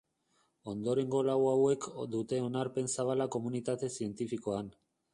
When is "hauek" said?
1.51-1.89